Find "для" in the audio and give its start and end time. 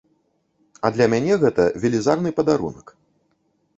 0.95-1.05